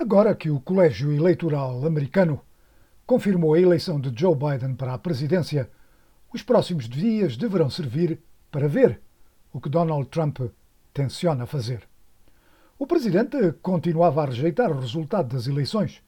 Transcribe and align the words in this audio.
Agora 0.00 0.32
que 0.32 0.48
o 0.48 0.60
Colégio 0.60 1.12
Eleitoral 1.12 1.84
Americano 1.84 2.40
confirmou 3.04 3.54
a 3.54 3.60
eleição 3.60 4.00
de 4.00 4.12
Joe 4.14 4.36
Biden 4.36 4.76
para 4.76 4.94
a 4.94 4.98
presidência, 4.98 5.68
os 6.32 6.40
próximos 6.40 6.88
dias 6.88 7.36
deverão 7.36 7.68
servir 7.68 8.20
para 8.48 8.68
ver 8.68 9.00
o 9.52 9.60
que 9.60 9.68
Donald 9.68 10.08
Trump 10.08 10.38
tenciona 10.94 11.46
fazer. 11.46 11.82
O 12.78 12.86
presidente 12.86 13.52
continuava 13.60 14.22
a 14.22 14.26
rejeitar 14.26 14.70
o 14.70 14.78
resultado 14.78 15.34
das 15.34 15.48
eleições, 15.48 16.00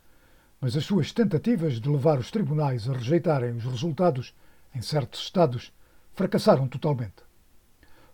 mas 0.61 0.77
as 0.77 0.85
suas 0.85 1.11
tentativas 1.11 1.81
de 1.81 1.89
levar 1.89 2.21
os 2.21 2.31
tribunais 2.31 2.89
a 2.89 2.93
rejeitarem 2.93 3.57
os 3.57 3.65
resultados 3.65 4.33
em 4.73 4.81
certos 4.81 5.21
estados 5.21 5.73
fracassaram 6.15 6.69
totalmente. 6.69 7.25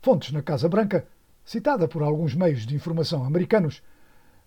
Fontes 0.01 0.33
na 0.33 0.41
Casa 0.41 0.71
Branca, 0.71 1.07
citada 1.45 1.87
por 1.87 2.03
alguns 2.03 2.35
meios 2.35 2.65
de 2.65 2.75
informação 2.75 3.25
americanos, 3.25 3.83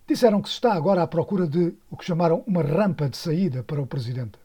disseram 0.09 0.41
que 0.41 0.49
se 0.49 0.55
está 0.55 0.73
agora 0.73 1.03
à 1.03 1.07
procura 1.07 1.47
de 1.47 1.71
o 1.87 1.95
que 1.95 2.03
chamaram 2.03 2.43
uma 2.47 2.63
rampa 2.63 3.07
de 3.07 3.15
saída 3.15 3.63
para 3.63 3.79
o 3.79 3.85
presidente. 3.85 4.39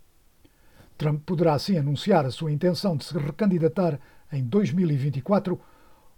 Trump 0.99 1.23
poderá 1.25 1.55
assim 1.55 1.79
anunciar 1.79 2.27
a 2.27 2.31
sua 2.31 2.53
intenção 2.53 2.95
de 2.99 3.05
se 3.07 3.17
recandidatar 3.17 3.99
em 4.31 4.45
2024 4.45 5.59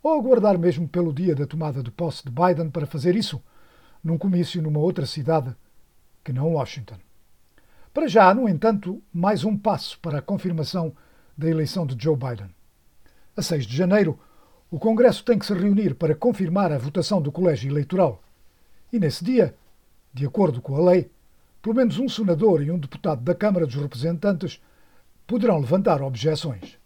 ou 0.02 0.12
aguardar 0.18 0.58
mesmo 0.58 0.88
pelo 0.88 1.12
dia 1.12 1.32
da 1.32 1.46
tomada 1.46 1.80
de 1.80 1.92
posse 1.92 2.24
de 2.24 2.30
Biden 2.32 2.70
para 2.70 2.86
fazer 2.86 3.14
isso, 3.14 3.40
num 4.02 4.18
comício 4.18 4.60
numa 4.60 4.80
outra 4.80 5.06
cidade 5.06 5.54
que 6.24 6.32
não 6.32 6.54
Washington. 6.54 6.98
Para 7.94 8.08
já, 8.08 8.34
no 8.34 8.48
entanto, 8.48 9.00
mais 9.12 9.44
um 9.44 9.56
passo 9.56 9.96
para 10.00 10.18
a 10.18 10.22
confirmação 10.22 10.92
da 11.38 11.48
eleição 11.48 11.86
de 11.86 11.96
Joe 12.02 12.16
Biden. 12.16 12.50
A 13.36 13.42
6 13.42 13.64
de 13.64 13.76
janeiro, 13.76 14.18
o 14.68 14.78
Congresso 14.80 15.24
tem 15.24 15.38
que 15.38 15.46
se 15.46 15.54
reunir 15.54 15.94
para 15.94 16.16
confirmar 16.16 16.72
a 16.72 16.78
votação 16.78 17.22
do 17.22 17.30
colégio 17.30 17.70
eleitoral 17.70 18.24
e 18.92 18.98
nesse 18.98 19.24
dia, 19.24 19.54
de 20.12 20.26
acordo 20.26 20.60
com 20.60 20.76
a 20.76 20.90
lei, 20.90 21.10
pelo 21.62 21.74
menos 21.74 21.98
um 21.98 22.08
senador 22.08 22.62
e 22.62 22.70
um 22.70 22.78
deputado 22.78 23.22
da 23.22 23.34
Câmara 23.34 23.66
dos 23.66 23.74
Representantes 23.74 24.60
poderão 25.26 25.58
levantar 25.58 26.00
objeções. 26.02 26.78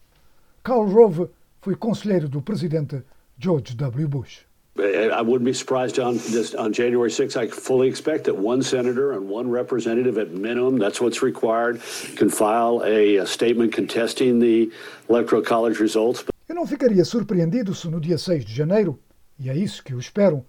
Karl 0.63 0.87
Rove 0.87 1.29
foi 1.61 1.77
conselheiro 1.77 2.29
do 2.29 2.41
presidente 2.41 3.03
George 3.39 3.75
W. 3.77 4.09
Bush. 4.09 4.47
I 4.79 5.21
wouldn't 5.21 5.45
be 5.45 5.53
surprised 5.53 5.99
on 5.99 6.17
this 6.33 6.55
on 6.55 6.73
January 6.73 7.11
6th. 7.11 7.37
I 7.37 7.49
fully 7.49 7.89
expect 7.89 8.25
that 8.25 8.37
one 8.37 8.63
senator 8.63 9.13
and 9.13 9.29
one 9.29 9.51
representative, 9.51 10.17
at 10.19 10.31
minimum, 10.31 10.79
that's 10.79 11.01
what's 11.01 11.23
required, 11.23 11.81
can 12.17 12.31
file 12.31 12.83
a, 12.85 13.17
a 13.17 13.27
statement 13.27 13.75
contesting 13.75 14.39
the 14.39 14.71
electoral 15.09 15.43
college 15.43 15.81
results. 15.81 16.25
Eu 16.49 16.55
não 16.55 16.67
ficaria 16.67 17.05
surpreendido 17.05 17.75
se 17.75 17.89
no 17.89 18.01
dia 18.01 18.17
6 18.17 18.45
de 18.45 18.55
janeiro, 18.55 18.99
e 19.39 19.51
é 19.51 19.57
isso 19.57 19.85
que 19.85 19.93
eu 19.93 19.99
espero, 19.99 20.45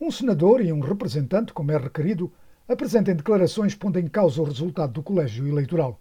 um 0.00 0.10
senador 0.10 0.64
e 0.64 0.72
um 0.72 0.80
representante, 0.80 1.52
como 1.52 1.70
é 1.72 1.76
requerido, 1.76 2.32
apresentem 2.66 3.14
declarações 3.14 3.74
pondo 3.74 3.98
em 3.98 4.06
causa 4.06 4.40
o 4.40 4.44
resultado 4.44 4.94
do 4.94 5.02
colégio 5.02 5.46
eleitoral. 5.46 6.00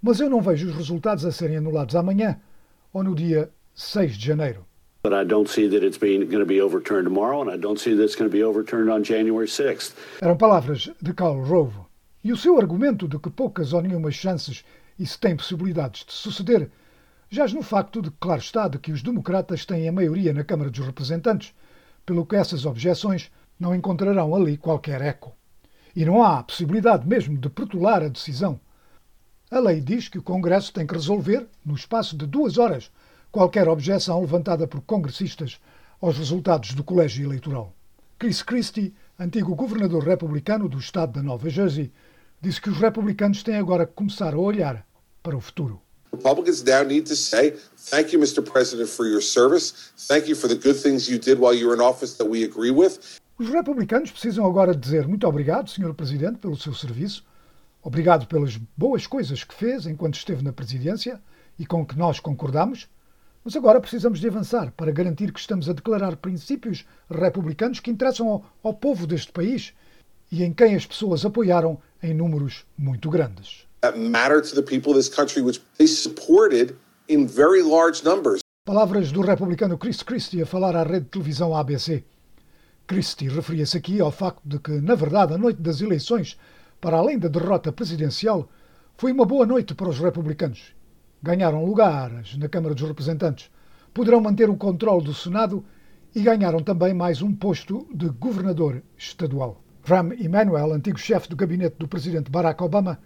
Mas 0.00 0.20
eu 0.20 0.30
não 0.30 0.40
vejo 0.40 0.68
os 0.68 0.76
resultados 0.76 1.24
a 1.24 1.32
serem 1.32 1.56
anulados 1.56 1.96
amanhã 1.96 2.38
ou 2.92 3.02
no 3.02 3.14
dia 3.14 3.50
6 3.74 4.16
de 4.16 4.26
janeiro. 4.26 4.64
But 5.02 5.12
I 5.12 5.24
don't 5.24 5.50
see 5.50 5.68
that 5.68 5.84
it's 5.84 5.98
being, 5.98 6.20
going 6.26 6.38
to 6.38 6.46
be 6.46 6.62
overturned 6.62 7.04
tomorrow, 7.04 7.42
and 7.42 7.52
I 7.52 7.58
don't 7.58 7.78
see 7.78 7.94
that 7.94 8.04
it's 8.04 8.14
going 8.14 8.30
to 8.30 8.34
be 8.34 8.44
overturned 8.44 8.90
on 8.90 9.02
January 9.02 9.46
6th. 9.46 9.94
Eram 10.22 10.36
palavras 10.36 10.90
de 11.02 11.12
Karl 11.12 11.42
Rove. 11.42 11.76
E 12.22 12.32
o 12.32 12.36
seu 12.36 12.58
argumento 12.58 13.06
de 13.08 13.18
que 13.18 13.28
poucas 13.28 13.72
ou 13.72 13.82
nenhumas 13.82 14.14
chances 14.14 14.64
isso 14.98 15.18
tem 15.18 15.36
possibilidades 15.36 16.04
de 16.06 16.12
suceder 16.12 16.70
jaz 17.28 17.52
no 17.52 17.62
facto 17.62 18.00
de 18.00 18.10
que, 18.10 18.16
claro 18.20 18.40
está, 18.40 18.68
de 18.68 18.78
que 18.78 18.92
os 18.92 19.02
democratas 19.02 19.66
têm 19.66 19.88
a 19.88 19.92
maioria 19.92 20.32
na 20.32 20.44
Câmara 20.44 20.70
dos 20.70 20.86
Representantes 20.86 21.52
pelo 22.04 22.26
que 22.26 22.36
essas 22.36 22.64
objeções 22.64 23.30
não 23.58 23.74
encontrarão 23.74 24.34
ali 24.34 24.56
qualquer 24.56 25.00
eco. 25.00 25.32
E 25.94 26.04
não 26.04 26.22
há 26.22 26.38
a 26.38 26.42
possibilidade 26.42 27.06
mesmo 27.06 27.38
de 27.38 27.48
protelar 27.48 28.02
a 28.02 28.08
decisão. 28.08 28.60
A 29.50 29.60
lei 29.60 29.80
diz 29.80 30.08
que 30.08 30.18
o 30.18 30.22
Congresso 30.22 30.72
tem 30.72 30.86
que 30.86 30.94
resolver, 30.94 31.46
no 31.64 31.74
espaço 31.74 32.16
de 32.16 32.26
duas 32.26 32.58
horas, 32.58 32.90
qualquer 33.30 33.68
objeção 33.68 34.20
levantada 34.20 34.66
por 34.66 34.80
congressistas 34.80 35.60
aos 36.00 36.18
resultados 36.18 36.74
do 36.74 36.84
colégio 36.84 37.24
eleitoral. 37.24 37.72
Chris 38.18 38.42
Christie, 38.42 38.94
antigo 39.18 39.54
governador 39.54 40.02
republicano 40.04 40.68
do 40.68 40.78
estado 40.78 41.12
da 41.12 41.22
Nova 41.22 41.48
Jersey, 41.48 41.92
disse 42.40 42.60
que 42.60 42.70
os 42.70 42.78
republicanos 42.78 43.42
têm 43.42 43.56
agora 43.56 43.86
que 43.86 43.92
começar 43.92 44.34
a 44.34 44.38
olhar 44.38 44.86
para 45.22 45.36
o 45.36 45.40
futuro. 45.40 45.80
Republicans 46.14 46.64
now 46.64 46.82
need 46.82 47.06
to 47.06 47.16
say, 47.16 47.52
thank 47.90 48.12
you, 48.12 48.18
Mr. 48.18 48.42
President, 48.42 48.88
for 48.88 49.06
your 49.06 49.20
service. 49.20 49.92
Thank 50.08 50.28
you 50.28 50.36
for 50.36 50.48
the 50.48 50.54
good 50.54 50.76
things 50.76 51.08
you 51.08 51.18
did 51.18 51.38
while 51.38 51.54
you 51.54 51.66
were 51.66 51.74
in 51.74 51.80
office 51.80 52.16
that 52.18 52.26
we 52.26 52.44
agree 52.44 52.70
with. 52.70 53.20
Os 53.36 53.48
republicanos 53.48 54.12
precisam 54.12 54.46
agora 54.46 54.74
dizer 54.74 55.08
muito 55.08 55.26
obrigado, 55.26 55.68
Sr. 55.68 55.92
Presidente, 55.92 56.38
pelo 56.38 56.56
seu 56.56 56.72
serviço. 56.72 57.24
Obrigado 57.82 58.26
pelas 58.26 58.56
boas 58.76 59.06
coisas 59.06 59.42
que 59.42 59.54
fez 59.54 59.86
enquanto 59.86 60.14
esteve 60.14 60.42
na 60.42 60.52
presidência 60.52 61.20
e 61.58 61.66
com 61.66 61.84
que 61.84 61.98
nós 61.98 62.20
concordamos. 62.20 62.88
Mas 63.44 63.56
agora 63.56 63.80
precisamos 63.80 64.20
de 64.20 64.28
avançar 64.28 64.72
para 64.72 64.92
garantir 64.92 65.32
que 65.32 65.40
estamos 65.40 65.68
a 65.68 65.72
declarar 65.72 66.16
princípios 66.16 66.86
republicanos 67.10 67.80
que 67.80 67.90
interessam 67.90 68.28
ao, 68.28 68.46
ao 68.62 68.72
povo 68.72 69.06
deste 69.06 69.32
país 69.32 69.74
e 70.30 70.42
em 70.42 70.52
quem 70.52 70.74
as 70.74 70.86
pessoas 70.86 71.26
apoiaram 71.26 71.78
em 72.02 72.14
números 72.14 72.64
muito 72.78 73.10
grandes 73.10 73.66
that 73.84 73.98
matter 73.98 74.40
to 74.40 74.54
the 74.54 74.62
people 74.62 74.92
of 74.92 74.96
this 74.96 75.14
country, 75.14 75.42
which 75.42 75.60
they 75.76 75.86
supported 75.86 76.76
in 77.06 77.26
very 77.26 77.62
large 77.62 78.02
numbers. 78.02 78.40
Palavras 78.66 79.12
do 79.12 79.20
republicano 79.20 79.76
Chris 79.76 80.02
Christie 80.02 80.40
a 80.40 80.46
falar 80.46 80.74
à 80.74 80.82
rede 80.82 81.04
de 81.04 81.10
televisão 81.10 81.54
ABC. 81.54 82.02
Christie 82.86 83.28
referia-se 83.28 83.76
aqui 83.76 84.00
ao 84.00 84.10
facto 84.10 84.40
de 84.44 84.58
que, 84.58 84.72
na 84.80 84.94
verdade, 84.94 85.34
a 85.34 85.38
noite 85.38 85.60
das 85.60 85.82
eleições, 85.82 86.38
para 86.80 86.96
além 86.96 87.18
da 87.18 87.28
derrota 87.28 87.72
presidencial, 87.72 88.48
foi 88.96 89.12
uma 89.12 89.26
boa 89.26 89.44
noite 89.44 89.74
para 89.74 89.88
os 89.88 89.98
republicanos. 89.98 90.74
Ganharam 91.22 91.64
lugares 91.64 92.38
na 92.38 92.48
Câmara 92.48 92.74
dos 92.74 92.88
Representantes, 92.88 93.50
poderão 93.92 94.20
manter 94.20 94.48
o 94.48 94.56
controle 94.56 95.04
do 95.04 95.14
Senado 95.14 95.62
e 96.14 96.22
ganharam 96.22 96.60
também 96.60 96.94
mais 96.94 97.20
um 97.20 97.34
posto 97.34 97.86
de 97.92 98.08
governador 98.08 98.82
estadual. 98.96 99.62
Rahm 99.84 100.12
Emanuel, 100.18 100.72
antigo 100.72 100.98
chefe 100.98 101.28
do 101.28 101.36
gabinete 101.36 101.76
do 101.78 101.88
presidente 101.88 102.30
Barack 102.30 102.62
Obama, 102.62 102.98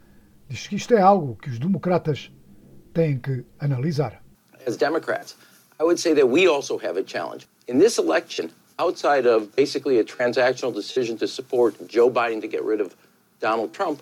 diz 0.49 0.67
que 0.67 0.77
isto 0.77 0.95
é 0.95 1.01
algo 1.01 1.37
que 1.37 1.51
os 1.51 1.59
democratas 1.59 2.31
têm 2.95 3.19
que 3.19 3.45
analisar. 3.59 4.23
As 4.67 4.77
Democrats, 4.77 5.37
I 5.81 5.85
would 5.85 6.01
say 6.01 6.15
that 6.15 6.27
we 6.27 6.49
also 6.49 6.79
have 6.79 6.99
a 6.99 7.05
challenge. 7.05 7.47
In 7.67 7.79
this 7.79 7.99
election, 7.99 8.51
outside 8.79 9.27
of 9.27 9.49
basically 9.55 9.99
a 9.99 10.05
transactional 10.05 10.73
decision 10.73 11.17
to 11.19 11.27
support 11.27 11.75
Joe 11.89 12.11
Biden 12.11 12.41
to 12.41 12.49
get 12.49 12.65
rid 12.65 12.81
of 12.81 12.97
Donald 13.41 13.73
Trump, 13.73 14.01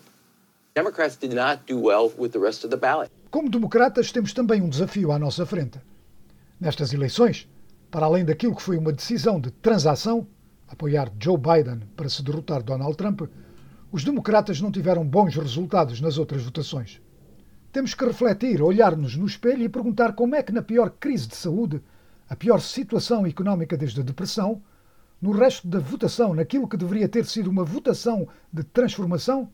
Democrats 0.73 1.17
did 1.17 1.33
not 1.33 1.65
do 1.67 1.77
well 1.77 2.11
with 2.17 2.31
the 2.31 2.39
rest 2.39 2.63
of 2.63 2.71
the 2.71 2.77
ballot. 2.77 3.09
Como 3.29 3.49
democratas, 3.49 4.11
temos 4.11 4.33
também 4.33 4.61
um 4.61 4.69
desafio 4.69 5.11
à 5.11 5.19
nossa 5.19 5.45
frente. 5.45 5.79
Nestas 6.59 6.93
eleições, 6.93 7.47
para 7.91 8.05
além 8.05 8.23
daquilo 8.23 8.55
que 8.55 8.61
foi 8.61 8.77
uma 8.77 8.91
decisão 8.91 9.39
de 9.39 9.51
transação, 9.51 10.27
apoiar 10.67 11.11
Joe 11.19 11.37
Biden 11.37 11.81
para 11.95 12.09
se 12.09 12.23
derrotar 12.23 12.63
Donald 12.63 12.95
Trump, 12.95 13.21
os 13.91 14.03
democratas 14.03 14.59
não 14.59 14.71
tiveram 14.71 15.05
bons 15.05 15.35
resultados 15.35 16.01
nas 16.01 16.17
outras 16.17 16.43
votações. 16.43 17.01
Temos 17.71 17.93
que 17.93 18.05
refletir, 18.05 18.61
olhar-nos 18.61 19.15
no 19.15 19.25
espelho 19.25 19.63
e 19.63 19.69
perguntar 19.69 20.13
como 20.13 20.35
é 20.35 20.43
que, 20.43 20.51
na 20.51 20.61
pior 20.61 20.89
crise 20.99 21.27
de 21.27 21.35
saúde, 21.35 21.81
a 22.29 22.35
pior 22.35 22.59
situação 22.59 23.25
económica 23.25 23.77
desde 23.77 24.01
a 24.01 24.03
depressão, 24.03 24.61
no 25.21 25.31
resto 25.31 25.67
da 25.67 25.79
votação, 25.79 26.33
naquilo 26.33 26.67
que 26.67 26.77
deveria 26.77 27.07
ter 27.07 27.25
sido 27.25 27.49
uma 27.49 27.63
votação 27.63 28.27
de 28.51 28.63
transformação, 28.63 29.49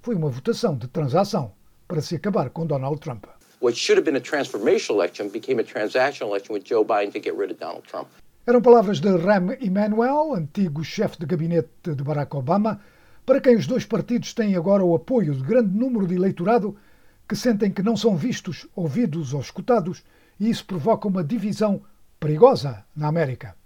foi 0.00 0.14
uma 0.14 0.28
votação 0.28 0.76
de 0.76 0.86
transação 0.88 1.52
para 1.88 2.00
se 2.00 2.14
acabar 2.14 2.50
com 2.50 2.66
Donald 2.66 3.00
Trump. 3.00 3.24
What 3.60 3.76
should 3.78 3.98
have 3.98 4.04
been 4.04 4.16
a 4.16 4.20
transformational 4.20 4.96
election 4.96 5.28
became 5.28 5.60
a 5.60 5.64
transactional 5.64 6.28
election 6.30 6.54
with 6.54 6.64
Joe 6.64 6.84
Biden 6.84 7.12
to 7.12 7.20
get 7.20 7.36
rid 7.36 7.50
of 7.50 7.58
Donald 7.58 7.82
Trump. 7.88 8.08
Eram 8.46 8.60
palavras 8.60 9.00
de 9.00 9.08
Rahm 9.08 9.52
Emanuel, 9.60 10.34
antigo 10.34 10.84
chefe 10.84 11.18
de 11.18 11.24
gabinete 11.24 11.94
de 11.94 12.02
Barack 12.02 12.36
Obama, 12.36 12.78
para 13.24 13.40
quem 13.40 13.56
os 13.56 13.66
dois 13.66 13.84
partidos 13.84 14.34
têm 14.34 14.54
agora 14.54 14.84
o 14.84 14.94
apoio 14.94 15.34
de 15.34 15.42
grande 15.42 15.76
número 15.76 16.06
de 16.06 16.14
eleitorado 16.14 16.76
que 17.28 17.34
sentem 17.34 17.72
que 17.72 17.82
não 17.82 17.96
são 17.96 18.16
vistos, 18.16 18.66
ouvidos 18.76 19.32
ou 19.32 19.40
escutados, 19.40 20.04
e 20.38 20.50
isso 20.50 20.64
provoca 20.66 21.08
uma 21.08 21.24
divisão 21.24 21.82
perigosa 22.20 22.84
na 22.94 23.08
América. 23.08 23.56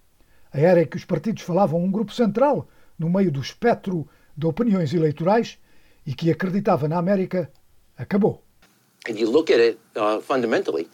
A 0.53 0.61
era 0.61 0.83
em 0.83 0.87
que 0.87 0.97
os 0.97 1.05
partidos 1.05 1.43
falavam 1.43 1.83
um 1.83 1.91
grupo 1.91 2.13
central 2.13 2.69
no 2.99 3.11
meio 3.11 3.33
do 3.33 3.41
espectro 3.41 4.09
de 4.37 4.47
opiniões 4.47 4.95
eleitorais 4.95 5.59
e 6.07 6.15
que 6.15 6.31
acreditava 6.31 6.89
na 6.89 6.99
América 6.99 7.51
acabou. 7.97 8.43
And 9.09 9.19
you 9.19 9.31
look 9.31 9.51
at 9.51 9.61
it 9.61 9.79
uh, 9.97 10.21
fundamentally, 10.21 10.89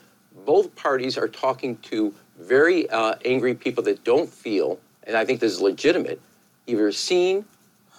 both 0.46 0.68
parties 0.74 1.18
are 1.18 1.28
talking 1.28 1.76
to 1.90 2.12
very 2.38 2.88
uh, 2.90 3.16
angry 3.24 3.54
people 3.54 3.82
that 3.84 4.02
don't 4.04 4.28
feel, 4.28 4.78
and 5.06 5.16
I 5.16 5.24
think 5.24 5.40
this 5.40 5.52
is 5.52 5.60
legitimate, 5.60 6.20
either 6.66 6.90
seen, 6.92 7.44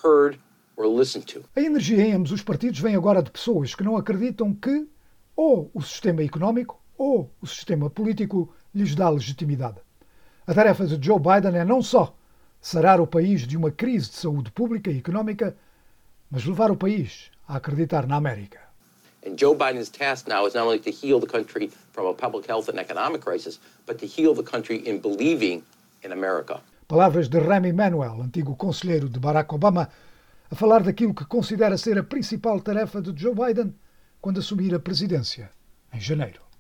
heard, 0.04 0.38
a 1.56 1.62
Energia 1.62 2.06
em 2.06 2.14
ambos 2.14 2.32
os 2.32 2.42
partidos 2.42 2.80
vem 2.80 2.96
agora 2.96 3.24
de 3.24 3.32
pessoas 3.32 3.74
que 3.74 3.84
não 3.84 3.96
acreditam 3.96 4.54
que 4.54 4.88
ou 5.36 5.72
o 5.74 5.82
sistema 5.82 6.22
económico 6.22 6.82
ou 6.98 7.32
o 7.42 7.48
sistema 7.48 7.90
político 7.90 8.54
lhes 8.74 8.94
dá 8.94 9.10
legitimidade. 9.10 9.78
A 10.46 10.54
tarefa 10.54 10.86
de 10.86 11.04
Joe 11.04 11.20
Biden 11.20 11.60
é 11.60 11.64
não 11.64 11.82
só 11.82 12.14
sarar 12.60 13.00
o 13.00 13.08
país 13.08 13.48
de 13.48 13.56
uma 13.56 13.72
crise 13.72 14.10
de 14.10 14.16
saúde 14.16 14.52
pública 14.52 14.92
e 14.92 14.98
económica, 14.98 15.56
mas 16.30 16.46
levar 16.46 16.72
o 16.72 16.76
país 16.76 17.32
a 17.48 17.56
acreditar 17.56 18.06
na 18.06 18.18
América. 18.18 18.60
And 19.26 19.38
Joe 19.38 19.56
Biden's 19.56 19.90
task 19.90 20.28
now 20.28 20.46
is 20.46 20.54
not 20.54 20.66
only 20.68 20.80
to 20.80 20.90
heal 20.92 21.20
the 21.20 21.28
country 21.28 21.72
from 21.94 22.08
a 22.08 22.14
public 22.14 22.48
health 22.48 22.70
and 22.70 22.80
economic 22.80 23.24
crisis, 23.24 23.60
but 23.88 23.98
to 24.00 24.06
heal 24.06 24.36
the 24.36 24.44
country 24.44 24.84
in 24.86 25.00
believing 25.00 25.64
in 26.04 26.12
America. 26.12 26.60
Palavras 26.88 27.28
de 27.28 27.40
Rahm 27.40 27.66
Emanuel, 27.66 28.22
antigo 28.22 28.56
conselheiro 28.56 29.10
de 29.10 29.20
Barack 29.20 29.54
Obama, 29.56 29.90
a 30.50 30.56
falar 30.56 30.84
daquilo 30.84 31.14
que 31.14 31.26
considera 31.26 31.78
ser 31.78 31.98
a 31.98 32.04
principal 32.04 32.60
tarefa 32.62 33.02
de 33.02 33.20
Joe 33.20 33.34
Biden 33.34 33.76
quando 34.22 34.40
assumir 34.40 34.74
a 34.74 34.80
presidência, 34.80 35.52
em 35.94 36.00
janeiro. 36.00 36.45